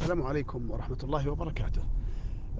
السلام 0.00 0.22
عليكم 0.22 0.70
ورحمة 0.70 0.98
الله 1.02 1.28
وبركاته. 1.28 1.82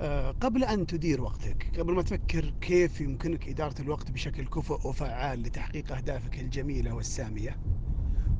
أه، 0.01 0.31
قبل 0.31 0.65
أن 0.65 0.87
تدير 0.87 1.21
وقتك 1.21 1.79
قبل 1.79 1.95
ما 1.95 2.03
تفكر 2.03 2.55
كيف 2.61 3.01
يمكنك 3.01 3.49
إدارة 3.49 3.83
الوقت 3.83 4.11
بشكل 4.11 4.47
كفؤ 4.47 4.89
وفعال 4.89 5.43
لتحقيق 5.43 5.93
أهدافك 5.93 6.41
الجميلة 6.41 6.95
والسامية 6.95 7.57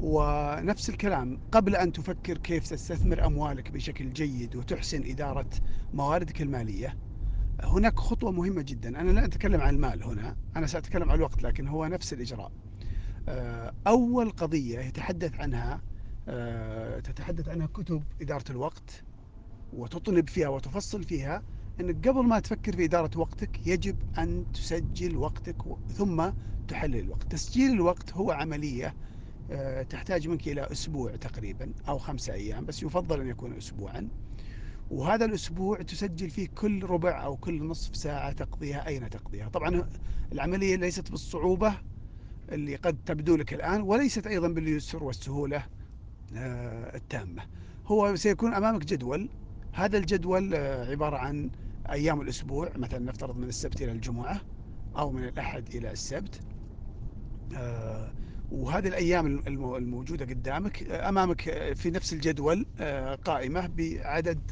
ونفس 0.01 0.91
الكلام 0.91 1.41
قبل 1.53 1.77
أن 1.77 1.93
تفكر 1.93 2.39
كيف 2.39 2.67
تستثمر 2.69 3.27
أموالك 3.27 3.71
بشكل 3.71 4.13
جيد 4.13 4.57
وتحسن 4.57 5.03
إدارة 5.11 5.51
مواردك 5.95 6.43
المالية 6.43 6.97
هناك 7.61 7.99
خطوة 7.99 8.33
مهمة 8.33 8.63
جدا. 8.63 9.01
أنا 9.01 9.11
لا 9.11 9.25
أتكلم 9.25 9.61
عن 9.61 9.75
المال 9.75 10.05
هنا 10.05 10.37
أنا 10.57 10.67
سأتكلم 10.67 11.11
عن 11.11 11.17
الوقت 11.17 11.43
لكن 11.43 11.69
هو 11.69 11.87
نفس 11.87 12.13
الإجراء. 12.13 12.53
أه، 13.29 13.73
أول 13.87 14.31
قضية 14.31 14.79
يتحدث 14.79 15.41
عنها 15.41 15.81
أه، 16.29 16.66
تتحدث 17.17 17.49
عنها 17.49 17.67
كتب 17.67 18.03
إدارة 18.23 18.45
الوقت 18.51 19.05
وتطنب 19.73 20.29
فيها 20.29 20.49
وتفصل 20.49 21.05
فيها 21.05 21.43
أنك 21.81 22.09
قبل 22.09 22.27
ما 22.27 22.41
تفكر 22.41 22.77
في 22.77 22.85
إدارة 22.85 23.11
وقتك 23.17 23.67
يجب 23.67 23.97
أن 24.19 24.45
تسجل 24.53 25.17
وقتك 25.17 25.57
ثم 25.95 26.31
تحلل 26.69 26.97
الوقت. 26.97 27.33
تسجيل 27.33 27.71
الوقت 27.71 28.13
هو 28.13 28.31
عملية 28.31 28.95
آه، 29.51 29.83
تحتاج 29.83 30.29
منك 30.29 30.49
إلى 30.49 30.69
أسبوع 30.73 31.17
تقريبا 31.17 31.73
أو 31.89 31.99
خمسة 31.99 32.33
أيام 32.33 32.67
بس 32.67 32.83
يفضل 32.83 33.21
أن 33.21 33.29
يكون 33.29 33.57
أسبوعا. 33.57 34.09
وهذا 34.91 35.25
الأسبوع 35.25 35.83
تسجل 35.83 36.31
فيه 36.31 36.49
كل 36.55 36.85
ربع 36.85 37.25
أو 37.25 37.37
كل 37.37 37.67
نصف 37.67 37.97
ساعة 37.97 38.33
تقضيها 38.33 38.87
أين 38.87 39.11
تقضيها. 39.11 39.49
طبعا 39.49 39.89
العملية 40.33 40.77
ليست 40.77 41.11
بالصعوبة 41.11 41.81
اللي 42.53 42.77
قد 42.77 42.99
تبدو 43.07 43.37
لك 43.37 43.55
الآن 43.55 43.83
وليست 43.83 44.27
أيضا 44.27 44.49
باليسر 44.49 45.05
والسهولة. 45.05 45.67
التامة. 46.33 47.43
هو 47.87 48.17
سيكون 48.17 48.55
أمامك 48.55 48.85
جدول. 48.85 49.29
هذا 49.75 49.99
الجدول 49.99 50.55
آه، 50.55 50.91
عبارة 50.91 51.17
عن 51.17 51.51
أيام 51.91 52.21
الأسبوع. 52.21 52.71
مثلا 52.77 52.99
نفترض 52.99 53.37
من 53.37 53.49
السبت 53.49 53.83
إلى 53.83 53.93
الجمعة 53.93 54.41
أو 54.99 55.13
من 55.13 55.25
الأحد 55.25 55.75
إلى 55.75 55.91
السبت. 55.91 56.41
آه، 57.57 58.13
وهذه 58.51 58.89
الأيام 58.89 59.43
الموجودة 59.47 60.25
قدامك. 60.25 60.83
آه، 60.83 61.09
أمامك 61.09 61.73
في 61.75 61.91
نفس 61.91 62.13
الجدول 62.13 62.67
قائمة 63.25 63.67
بعدد 63.67 64.51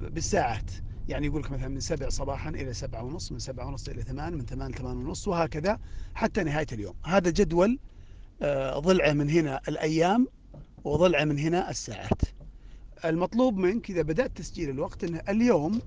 بالساعات. 0.00 0.70
يعني 1.08 1.26
يقول 1.26 1.42
لك 1.42 1.50
مثلا 1.50 1.68
من 1.68 1.80
سبع 1.80 2.08
صباحا 2.08 2.50
إلى 2.50 2.72
سبعة 2.74 3.02
ونص 3.02 3.32
من 3.32 3.38
سبعة 3.38 3.66
ونص 3.66 3.88
إلى 3.88 4.02
ثمان 4.02 4.34
من 4.34 4.44
ثمان 4.44 4.72
ثمان 4.72 4.96
ونص 4.96 5.28
وهكذا 5.28 5.78
حتى 6.14 6.42
نهاية 6.42 6.66
اليوم. 6.72 6.94
هذا 7.04 7.30
جدول 7.30 7.78
ضلعه 8.78 9.12
من 9.12 9.30
هنا 9.30 9.60
الأيام 9.68 10.26
وضلعه 10.84 11.24
من 11.24 11.38
هنا 11.38 11.70
الساعات. 11.70 12.22
المطلوب 13.04 13.56
منك 13.56 13.90
إذا 13.90 14.02
بدأت 14.02 14.36
تسجيل 14.36 14.70
الوقت 14.70 15.04
أنه 15.04 15.22
اليوم 15.28 15.80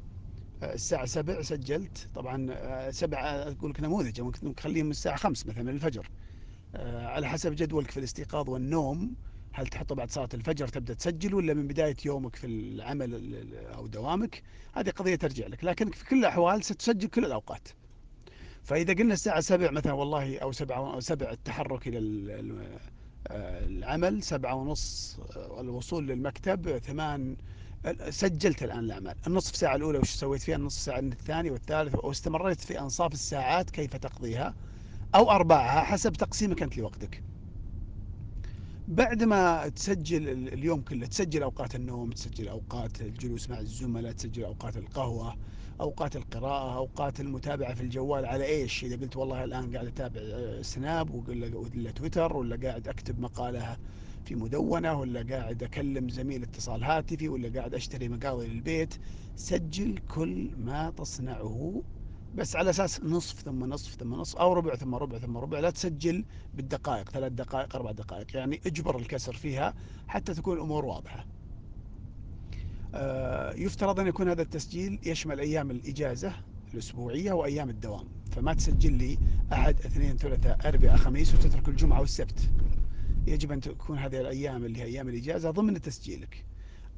آه، 0.64 0.74
الساعة 0.74 1.06
سبع 1.06 1.42
سجلت. 1.42 2.10
طبعا 2.14 2.48
آه، 2.52 2.92
سبعة 2.92 3.26
أقول 3.26 3.72
لك 3.72 3.80
نموذج 3.80 4.22
ممكن 4.22 4.56
تخليهم 4.56 4.92
الساعة 4.92 5.16
خمس 5.16 5.48
مثلا 5.48 5.64
من 5.64 5.70
الفجر. 5.70 6.10
آه، 6.76 7.08
على 7.08 7.28
حسب 7.28 7.56
جدولك 7.56 7.92
في 7.92 7.98
الاستيقاظ 7.98 8.50
والنوم 8.50 9.16
هل 9.54 9.68
تحطه 9.68 9.96
بعد 9.96 10.12
صلاة 10.12 10.30
الفجر 10.34 10.68
تبدأ 10.68 10.94
تسجل 10.94 11.34
ولا 11.34 11.54
من 11.54 11.68
بداية 11.68 11.96
يومك 12.06 12.36
في 12.36 12.48
العمل 12.48 13.46
أو 13.76 13.88
دوامك؟ 13.88 14.44
هذه 14.74 14.90
قضية 14.90 15.16
ترجع 15.16 15.48
لك 15.48 15.64
لكن 15.64 15.92
في 15.92 16.06
كل 16.06 16.20
الأحوال 16.20 16.64
ستسجل 16.64 17.08
كل 17.08 17.26
الأوقات. 17.26 17.68
فإذا 18.64 18.94
قلنا 18.94 19.14
الساعة 19.14 19.40
سبع 19.42 19.72
مثلا 19.72 19.94
والله 19.94 20.40
أو 20.40 20.52
سبعة 20.52 20.94
أو 20.94 21.00
سبع 21.00 21.32
التحرك 21.32 21.88
إلى 21.88 22.00
العمل 23.32 24.24
سبعة 24.24 24.56
ونص 24.56 25.20
آه، 25.36 25.62
الوصول 25.62 26.08
للمكتب 26.08 26.78
ثمان 26.78 27.36
سجلت 28.10 28.64
الآن 28.64 28.80
الأعمال. 28.80 29.16
النصف 29.28 29.56
ساعة 29.56 29.76
الأولى 29.76 29.98
وش 30.00 30.10
سويت 30.10 30.42
فيها؟ 30.42 30.56
النصف 30.56 30.82
ساعة 30.82 31.00
الثاني 31.00 31.52
والثالث 31.52 31.96
واستمريت 31.96 32.62
في 32.62 32.80
أنصاف 32.80 33.14
الساعات 33.14 33.70
كيف 33.70 33.96
تقضيها؟ 33.96 34.56
أو 35.16 35.32
أرباعها 35.32 35.84
حسب 35.84 36.14
تقسيمك 36.14 36.64
أنت 36.64 36.78
لوقتك. 36.78 37.24
بعد 38.88 39.24
ما 39.24 39.70
تسجل 39.70 40.30
اليوم 40.48 40.82
كله 40.82 41.08
تسجل 41.08 41.44
أوقات 41.44 41.76
النوم 41.76 42.12
تسجل 42.12 42.48
أوقات 42.48 43.02
الجلوس 43.02 43.50
مع 43.50 43.60
الزملاء 43.60 44.12
تسجل 44.12 44.44
أوقات 44.44 44.78
القهوة 44.78 45.36
أوقات 45.82 46.16
القراءة 46.16 46.76
أوقات 46.78 47.20
المتابعة 47.20 47.74
في 47.74 47.82
الجوال 47.82 48.26
على 48.26 48.46
إيش؟ 48.46 48.84
إذا 48.84 48.96
قلت 48.96 49.18
والله 49.18 49.44
الآن 49.44 49.74
قاعد 49.76 49.88
أتابع 49.88 50.22
آه، 50.22 50.62
سناب 50.62 51.12
ولا 51.30 51.92
تويتر 51.92 52.38
ولا 52.38 52.68
قاعد 52.68 52.88
أكتب 52.88 53.20
مقالة 53.20 53.78
في 54.26 54.36
مدونة 54.36 55.00
ولا 55.00 55.26
قاعد 55.30 55.64
أكلم 55.64 56.10
زميل 56.10 56.44
اتصال 56.44 56.84
هاتفي 56.84 57.30
ولا 57.30 57.60
قاعد 57.60 57.74
أشتري 57.76 58.10
مقاضي 58.10 58.48
للبيت. 58.48 58.94
سجل 59.36 59.98
كل 59.98 60.52
ما 60.58 60.90
تصنعه 60.90 61.84
بس 62.34 62.56
على 62.56 62.70
أساس 62.70 63.04
نصف 63.04 63.42
ثم 63.42 63.66
نصف 63.66 63.96
ثم 63.96 64.14
نصف 64.16 64.38
أو 64.38 64.54
ربع 64.54 64.76
ثم 64.76 64.96
ربع 64.96 65.20
ثم 65.20 65.38
ربع. 65.38 65.60
لا 65.60 65.70
تسجل 65.70 66.26
بالدقائق 66.54 67.10
ثلاث 67.10 67.32
دقائق 67.32 67.76
أربع 67.76 67.92
دقائق 67.92 68.36
يعني 68.36 68.62
اجبر 68.66 68.98
الكسر 68.98 69.34
فيها 69.34 69.74
حتى 70.08 70.34
تكون 70.34 70.58
الأمور 70.58 70.86
واضحة. 70.86 71.28
آه، 72.96 73.54
يفترض 73.54 74.00
أن 74.00 74.08
يكون 74.08 74.30
هذا 74.30 74.42
التسجيل 74.42 75.00
يشمل 75.06 75.40
أيام 75.40 75.72
الإجازة 75.72 76.34
الأسبوعية 76.74 77.32
وأيام 77.32 77.70
الدوام. 77.70 78.08
فما 78.32 78.54
تسجل 78.54 78.94
لي 78.94 79.18
أحد 79.54 79.80
اثنين 79.80 80.18
ثلاثة 80.18 80.50
أربعة 80.70 80.96
خميس 80.96 81.34
وتترك 81.34 81.68
الجمعة 81.68 82.00
والسبت. 82.00 82.50
يجب 83.28 83.52
أن 83.52 83.62
تكون 83.62 83.98
هذه 83.98 84.22
الأيام 84.22 84.66
اللي 84.66 84.80
هي 84.80 84.84
أيام 84.84 85.10
الإجازة 85.10 85.52
ضمن 85.52 85.82
تسجيلك. 85.82 86.46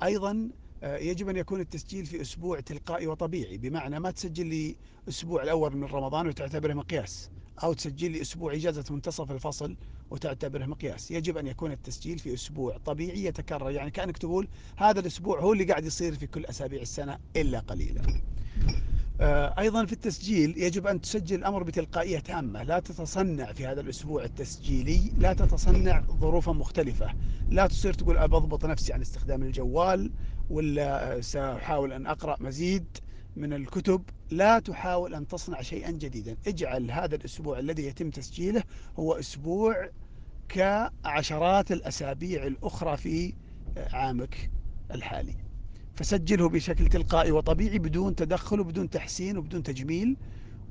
أيضا 0.03 0.49
آه، 0.83 0.97
يجب 0.97 1.29
أن 1.29 1.35
يكون 1.35 1.59
التسجيل 1.59 2.05
في 2.05 2.21
أسبوع 2.21 2.59
تلقائي 2.59 3.07
وطبيعي 3.07 3.57
بمعنى 3.57 3.99
ما 3.99 4.11
تسجل 4.11 4.45
لي 4.45 4.75
أسبوع 5.09 5.43
الأول 5.43 5.77
من 5.77 5.83
رمضان 5.83 6.27
وتعتبره 6.27 6.73
مقياس. 6.73 7.29
أو 7.63 7.73
تسجل 7.73 8.11
لي 8.11 8.21
أسبوع 8.21 8.53
إجازة 8.53 8.83
منتصف 8.89 9.31
الفصل 9.31 9.75
وتعتبره 10.09 10.65
مقياس. 10.65 11.11
يجب 11.11 11.37
أن 11.37 11.47
يكون 11.47 11.71
التسجيل 11.71 12.19
في 12.19 12.33
أسبوع 12.33 12.77
طبيعي 12.77 13.25
يتكرر. 13.25 13.71
يعني 13.71 13.91
كأنك 13.91 14.17
تقول 14.17 14.47
هذا 14.77 14.99
الأسبوع 14.99 15.39
هو 15.39 15.53
اللي 15.53 15.63
قاعد 15.63 15.85
يصير 15.85 16.15
في 16.15 16.27
كل 16.27 16.45
أسابيع 16.45 16.81
السنة 16.81 17.19
إلا 17.35 17.59
قليلا. 17.59 18.01
آه، 19.21 19.59
أيضا 19.59 19.85
في 19.85 19.93
التسجيل 19.93 20.57
يجب 20.57 20.87
أن 20.87 21.01
تسجل 21.01 21.35
الأمر 21.35 21.63
بتلقائية 21.63 22.19
تامة. 22.19 22.63
لا 22.63 22.79
تتصنع 22.79 23.53
في 23.53 23.65
هذا 23.67 23.81
الأسبوع 23.81 24.23
التسجيلي 24.23 25.11
لا 25.17 25.33
تتصنع 25.33 26.01
ظروفا 26.01 26.51
مختلفة. 26.51 27.13
لا 27.49 27.67
تصير 27.67 27.93
تقول 27.93 28.17
أضبط 28.17 28.65
نفسي 28.65 28.93
عن 28.93 29.01
استخدام 29.01 29.43
الجوال 29.43 30.11
ولا 30.49 31.21
سأحاول 31.21 31.93
أن 31.93 32.07
أقرأ 32.07 32.37
مزيد. 32.39 32.85
من 33.35 33.53
الكتب 33.53 34.03
لا 34.31 34.59
تحاول 34.59 35.15
أن 35.15 35.27
تصنع 35.27 35.61
شيئا 35.61 35.91
جديدا. 35.91 36.37
اجعل 36.47 36.91
هذا 36.91 37.15
الأسبوع 37.15 37.59
الذي 37.59 37.85
يتم 37.85 38.09
تسجيله 38.09 38.63
هو 38.99 39.13
أسبوع 39.13 39.89
كعشرات 40.49 41.71
الأسابيع 41.71 42.47
الأخرى 42.47 42.97
في 42.97 43.33
عامك 43.77 44.51
الحالي. 44.91 45.35
فسجله 45.95 46.49
بشكل 46.49 46.87
تلقائي 46.87 47.31
وطبيعي 47.31 47.79
بدون 47.79 48.15
تدخل 48.15 48.59
وبدون 48.59 48.89
تحسين 48.89 49.37
وبدون 49.37 49.63
تجميل. 49.63 50.17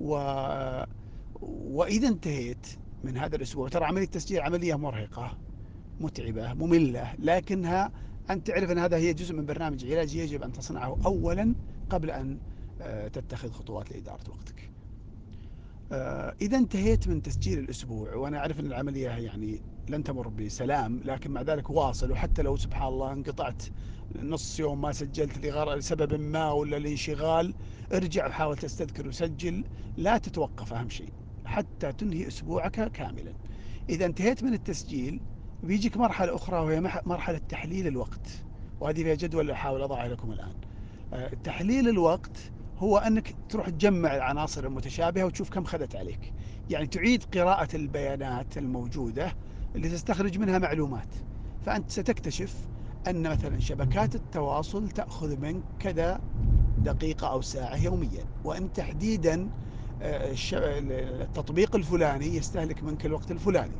و... 0.00 0.14
وإذا 1.40 2.08
انتهيت 2.08 2.66
من 3.04 3.16
هذا 3.16 3.36
الأسبوع 3.36 3.68
ترى 3.68 3.84
عملية 3.84 4.04
التسجيل 4.04 4.40
عملية 4.40 4.74
مرهقة 4.74 5.38
متعبة 6.00 6.52
مملة 6.52 7.14
لكنها 7.18 7.92
أن 8.30 8.44
تعرف 8.44 8.70
أن 8.70 8.78
هذا 8.78 8.96
هي 8.96 9.12
جزء 9.12 9.34
من 9.34 9.46
برنامج 9.46 9.84
علاجي 9.84 10.18
يجب 10.18 10.42
أن 10.42 10.52
تصنعه 10.52 10.98
أولا 11.06 11.54
قبل 11.90 12.10
أن 12.10 12.38
تتخذ 13.12 13.50
خطوات 13.50 13.90
لإدارة 13.92 14.30
وقتك. 14.30 14.70
آه، 15.92 16.34
إذا 16.40 16.58
انتهيت 16.58 17.08
من 17.08 17.22
تسجيل 17.22 17.58
الأسبوع 17.58 18.14
وأنا 18.14 18.38
أعرف 18.38 18.60
أن 18.60 18.66
العملية 18.66 19.08
يعني 19.08 19.62
لن 19.88 20.04
تمر 20.04 20.28
بسلام 20.28 21.00
لكن 21.04 21.30
مع 21.30 21.42
ذلك 21.42 21.70
واصل 21.70 22.12
وحتى 22.12 22.42
لو 22.42 22.56
سبحان 22.56 22.88
الله 22.88 23.12
انقطعت 23.12 23.62
نص 24.22 24.60
يوم 24.60 24.80
ما 24.80 24.92
سجلت 24.92 25.38
لسبب 25.46 26.14
ما 26.20 26.52
ولا 26.52 26.78
لانشغال 26.78 27.54
ارجع 27.92 28.26
وحاول 28.26 28.56
تستذكر 28.56 29.08
وسجل 29.08 29.64
لا 29.96 30.18
تتوقف 30.18 30.72
أهم 30.72 30.88
شيء 30.88 31.12
حتى 31.44 31.92
تنهي 31.92 32.28
أسبوعك 32.28 32.92
كاملا. 32.92 33.32
إذا 33.88 34.06
انتهيت 34.06 34.42
من 34.42 34.54
التسجيل 34.54 35.20
بيجيك 35.62 35.96
مرحلة 35.96 36.34
أخرى 36.34 36.58
وهي 36.58 36.80
مرحلة 37.06 37.38
تحليل 37.38 37.86
الوقت 37.86 38.44
وهذه 38.80 39.02
فيها 39.02 39.14
جدول 39.14 39.50
أحاول 39.50 39.82
أضعها 39.82 40.08
لكم 40.08 40.32
الآن. 40.32 40.54
آه، 41.12 41.28
تحليل 41.44 41.88
الوقت 41.88 42.53
هو 42.78 42.98
أنك 42.98 43.34
تروح 43.48 43.68
تجمع 43.68 44.16
العناصر 44.16 44.64
المتشابهة 44.64 45.24
وتشوف 45.24 45.50
كم 45.50 45.64
خذت 45.64 45.96
عليك. 45.96 46.32
يعني 46.70 46.86
تعيد 46.86 47.24
قراءة 47.34 47.76
البيانات 47.76 48.58
الموجودة 48.58 49.32
اللي 49.76 49.88
تستخرج 49.88 50.38
منها 50.38 50.58
معلومات. 50.58 51.08
فأنت 51.66 51.90
ستكتشف 51.90 52.54
أن 53.08 53.30
مثلا 53.30 53.60
شبكات 53.60 54.14
التواصل 54.14 54.88
تأخذ 54.88 55.36
منك 55.40 55.62
كذا 55.78 56.20
دقيقة 56.78 57.28
أو 57.28 57.40
ساعة 57.40 57.84
يوميا. 57.84 58.24
وأن 58.44 58.72
تحديدا 58.72 59.50
آه، 60.02 60.34
التطبيق 61.22 61.76
الفلاني 61.76 62.36
يستهلك 62.36 62.82
منك 62.82 63.06
الوقت 63.06 63.30
الفلاني. 63.30 63.76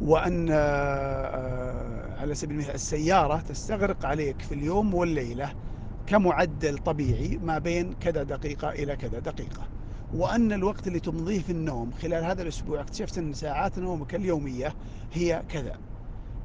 وأن 0.00 0.48
آه، 0.50 2.20
على 2.20 2.34
سبيل 2.34 2.56
المثال 2.56 2.74
السيارة 2.74 3.40
تستغرق 3.40 4.06
عليك 4.06 4.42
في 4.42 4.54
اليوم 4.54 4.94
والليلة 4.94 5.65
كمعدل 6.06 6.78
طبيعي 6.78 7.38
ما 7.42 7.58
بين 7.58 7.92
كذا 7.92 8.22
دقيقة 8.22 8.70
إلى 8.70 8.96
كذا 8.96 9.18
دقيقة. 9.18 9.68
وأن 10.14 10.52
الوقت 10.52 10.86
اللي 10.86 11.00
تمضيه 11.00 11.40
في 11.40 11.52
النوم 11.52 11.90
خلال 11.92 12.24
هذا 12.24 12.42
الأسبوع 12.42 12.80
اكتشفت 12.80 13.18
أن 13.18 13.32
ساعات 13.32 13.78
نومك 13.78 14.14
اليومية 14.14 14.74
هي 15.12 15.42
كذا. 15.48 15.78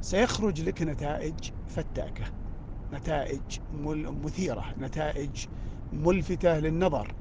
سيخرج 0.01 0.61
لك 0.61 0.81
نتائج 0.81 1.51
فتاكة 1.67 2.25
نتائج 2.93 3.41
مثيرة 4.23 4.65
نتائج 4.79 5.45
ملفتة 5.93 6.59
للنظر. 6.59 7.15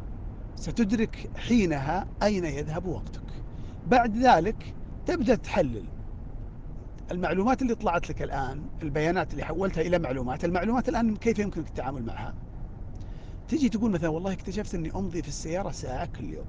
ستدرك 0.56 1.30
حينها 1.36 2.06
أين 2.22 2.44
يذهب 2.44 2.86
وقتك. 2.86 3.22
بعد 3.86 4.16
ذلك 4.16 4.74
تبدأ 5.06 5.34
تحلل 5.34 5.84
المعلومات 7.10 7.62
اللي 7.62 7.74
طلعت 7.74 8.10
لك 8.10 8.22
الآن 8.22 8.62
البيانات 8.82 9.32
اللي 9.32 9.44
حولتها 9.44 9.80
إلى 9.80 9.98
معلومات 9.98 10.44
المعلومات 10.44 10.88
الآن 10.88 11.16
كيف 11.16 11.38
يمكنك 11.38 11.68
التعامل 11.68 12.02
معها؟ 12.02 12.34
تجي 13.48 13.68
تقول 13.68 13.90
مثلا 13.90 14.08
والله 14.08 14.32
اكتشفت 14.32 14.74
أني 14.74 14.90
أمضي 14.94 15.22
في 15.22 15.28
السيارة 15.28 15.70
ساعة 15.70 16.06
كل 16.06 16.24
يوم 16.24 16.46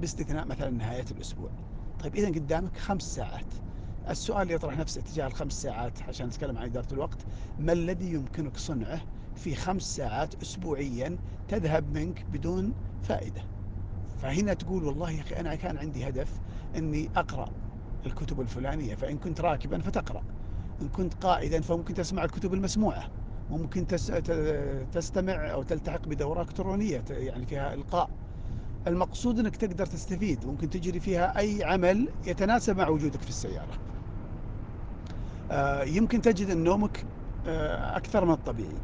باستثناء 0.00 0.46
مثلا 0.46 0.70
نهاية 0.70 1.04
الأسبوع. 1.10 1.50
طيب 2.02 2.16
إذا 2.16 2.28
قدامك 2.28 2.76
خمس 2.76 3.02
ساعات. 3.02 3.44
السؤال 4.08 4.50
يطرح 4.50 4.78
نفسه 4.78 5.00
تجاه 5.00 5.26
الخمس 5.26 5.52
ساعات 5.52 6.02
عشان 6.02 6.26
نتكلم 6.26 6.58
عن 6.58 6.64
إدارة 6.64 6.92
الوقت 6.92 7.18
ما 7.58 7.72
الذي 7.72 8.12
يمكنك 8.12 8.56
صنعه 8.56 9.00
في 9.36 9.54
خمس 9.54 9.82
ساعات 9.82 10.42
أسبوعيا 10.42 11.18
تذهب 11.48 11.92
منك 11.98 12.24
بدون 12.32 12.72
فائدة؟ 13.02 13.42
فهنا 14.22 14.54
تقول 14.54 14.84
والله 14.84 15.10
يا 15.10 15.20
أخي 15.20 15.36
أنا 15.36 15.54
كان 15.54 15.78
عندي 15.78 16.08
هدف 16.08 16.28
أني 16.76 17.10
أقرأ. 17.16 17.48
الكتب 18.06 18.40
الفلانية 18.40 18.94
فإن 18.94 19.18
كنت 19.18 19.40
راكبا 19.40 19.78
فتقرأ. 19.78 20.22
إن 20.82 20.88
كنت 20.88 21.14
قائدا 21.14 21.60
فممكن 21.60 21.94
تسمع 21.94 22.24
الكتب 22.24 22.54
المسموعة. 22.54 23.08
ممكن 23.50 23.86
تستمع 24.92 25.52
أو 25.52 25.62
تلتحق 25.62 26.08
بدورة 26.08 26.42
إلكترونية 26.42 27.04
يعني 27.10 27.46
فيها 27.46 27.74
إلقاء. 27.74 28.10
المقصود 28.86 29.38
أنك 29.38 29.56
تقدر 29.56 29.86
تستفيد. 29.86 30.46
ممكن 30.46 30.70
تجري 30.70 31.00
فيها 31.00 31.38
أي 31.38 31.64
عمل 31.64 32.08
يتناسب 32.26 32.76
مع 32.76 32.88
وجودك 32.88 33.22
في 33.22 33.28
السيارة. 33.28 33.78
آه، 35.50 35.82
يمكن 35.82 36.22
تجد 36.22 36.50
أن 36.50 36.64
نومك 36.64 37.04
آه، 37.46 37.96
أكثر 37.96 38.24
من 38.24 38.32
الطبيعي. 38.32 38.76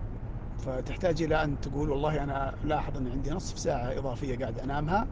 فتحتاج 0.58 1.22
إلى 1.22 1.44
أن 1.44 1.60
تقول 1.60 1.90
والله 1.90 2.22
أنا 2.22 2.54
لاحظ 2.64 2.96
أن 2.96 3.08
عندي 3.08 3.30
نصف 3.30 3.58
ساعة 3.58 3.98
إضافية 3.98 4.38
قاعد 4.38 4.58
أنامها 4.58 5.06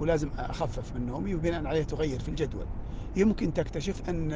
ولازم 0.00 0.30
أخفف 0.38 0.96
من 0.96 1.06
نومي 1.06 1.34
وبناء 1.34 1.66
عليه 1.66 1.82
تغير 1.82 2.20
في 2.20 2.28
الجدول. 2.28 2.66
يمكن 3.16 3.52
تكتشف 3.52 4.10
أن 4.10 4.32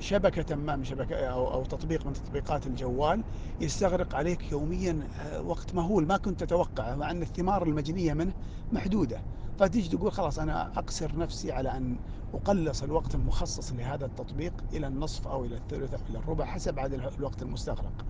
شبكة 0.00 0.56
ما 0.56 0.76
من 0.76 0.84
شبكة 0.84 1.16
أو, 1.26 1.52
أو 1.52 1.64
تطبيق 1.64 2.06
من 2.06 2.12
تطبيقات 2.12 2.66
الجوال 2.66 3.24
يستغرق 3.60 4.14
عليك 4.14 4.52
يوميا 4.52 5.08
آه، 5.20 5.42
وقت 5.42 5.74
مهول 5.74 6.06
ما 6.06 6.16
كنت 6.16 6.40
تتوقعه 6.44 6.94
مع 6.94 7.10
أن 7.10 7.22
الثمار 7.22 7.62
المجنية 7.62 8.12
منه 8.14 8.32
محدودة. 8.72 9.24
فتيجي 9.58 9.96
تقول 9.96 10.12
خلاص 10.12 10.38
أنا 10.38 10.78
أقصر 10.78 11.18
نفسي 11.18 11.52
على 11.52 11.76
أن 11.76 12.00
أقلص 12.34 12.82
الوقت 12.82 13.14
المخصص 13.14 13.72
لهذا 13.72 14.06
التطبيق 14.06 14.52
إلى 14.72 14.86
النصف 14.86 15.28
أو 15.28 15.44
إلى 15.44 15.56
الثلث 15.56 15.94
أو 15.94 16.00
إلى 16.10 16.18
الربع 16.18 16.44
حسب 16.44 16.78
عدد 16.78 17.00
الوقت 17.18 17.42
المستغرق. 17.42 18.06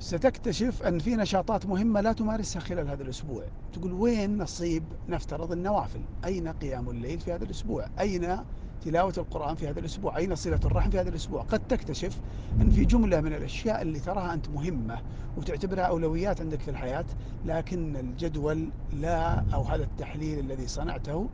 ستكتشف 0.00 0.82
أن 0.82 0.98
في 0.98 1.16
نشاطات 1.16 1.66
مهمة 1.66 2.00
لا 2.00 2.12
تمارسها 2.12 2.60
خلال 2.60 2.88
هذا 2.88 3.02
الأسبوع. 3.02 3.44
تقول 3.72 3.92
وين 3.92 4.38
نصيب 4.38 4.82
نفترض 5.08 5.52
النوافل؟ 5.52 6.00
أين 6.24 6.48
قيام 6.48 6.90
الليل 6.90 7.20
في 7.20 7.32
هذا 7.32 7.44
الأسبوع؟ 7.44 7.86
أين 8.00 8.36
تلاوة 8.84 9.12
القرآن 9.18 9.54
في 9.54 9.68
هذا 9.68 9.80
الأسبوع؟ 9.80 10.16
أين 10.16 10.34
صلة 10.34 10.60
الرحم 10.64 10.90
في 10.90 11.00
هذا 11.00 11.08
الأسبوع؟ 11.08 11.42
قد 11.42 11.60
تكتشف 11.68 12.20
أن 12.60 12.70
في 12.70 12.84
جملة 12.84 13.20
من 13.20 13.32
الأشياء 13.34 13.82
اللي 13.82 14.00
تراها 14.00 14.34
أنت 14.34 14.48
مهمة 14.48 14.98
وتعتبرها 15.36 15.82
أولويات 15.82 16.40
عندك 16.40 16.60
في 16.60 16.70
الحياة 16.70 17.04
لكن 17.44 17.96
الجدول 17.96 18.68
لا 18.92 19.44
أو 19.54 19.62
هذا 19.62 19.82
التحليل 19.82 20.38
الذي 20.38 20.66
صنعته 20.66 21.28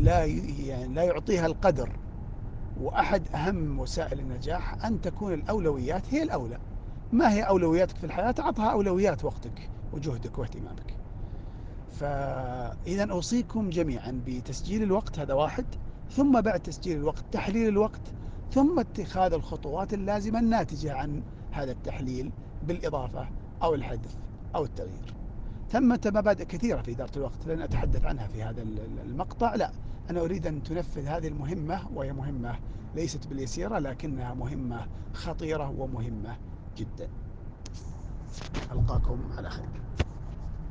لا 0.00 0.24
يعني 0.24 0.94
لا 0.94 1.02
يعطيها 1.02 1.46
القدر. 1.46 1.90
وأحد 2.80 3.22
أهم 3.34 3.78
وسائل 3.78 4.18
النجاح 4.20 4.84
أن 4.84 5.00
تكون 5.00 5.32
الأولويات 5.32 6.14
هي 6.14 6.22
الأولى. 6.22 6.58
ما 7.12 7.32
هي 7.32 7.42
أولوياتك 7.42 7.96
في 7.96 8.04
الحياة؟ 8.04 8.34
أعطها 8.38 8.72
أولويات 8.72 9.24
وقتك 9.24 9.70
وجهدك 9.92 10.38
واهتمامك. 10.38 10.96
فإذا 11.90 13.10
أوصيكم 13.10 13.70
جميعا 13.70 14.22
بتسجيل 14.26 14.82
الوقت 14.82 15.18
هذا 15.18 15.34
واحد. 15.34 15.64
ثم 16.10 16.40
بعد 16.40 16.60
تسجيل 16.60 16.96
الوقت 16.96 17.24
تحليل 17.32 17.68
الوقت. 17.68 18.00
ثم 18.50 18.80
اتخاذ 18.80 19.32
الخطوات 19.32 19.94
اللازمة 19.94 20.40
الناتجة 20.40 20.94
عن 20.94 21.22
هذا 21.50 21.72
التحليل 21.72 22.30
بالإضافة 22.66 23.28
أو 23.62 23.74
الحذف 23.74 24.16
أو 24.54 24.64
التغيير. 24.64 25.14
ثمة 25.70 26.00
مبادئ 26.06 26.44
كثيرة 26.44 26.82
في 26.82 26.92
إدارة 26.92 27.12
الوقت 27.16 27.46
لن 27.46 27.62
أتحدث 27.62 28.04
عنها 28.04 28.26
في 28.26 28.42
هذا 28.42 28.62
المقطع. 29.06 29.54
لا 29.54 29.70
أنا 30.10 30.20
أريد 30.20 30.46
أن 30.46 30.62
تنفذ 30.62 31.06
هذه 31.06 31.28
المهمة 31.28 31.88
وهي 31.94 32.12
مهمة 32.12 32.58
ليست 32.94 33.26
باليسيرة 33.26 33.78
لكنها 33.78 34.34
مهمة 34.34 34.86
خطيرة 35.12 35.70
ومهمة. 35.78 36.36
جدا. 36.76 37.08
ألقاكم 38.72 39.18
على 39.36 39.50
خير. 39.50 39.68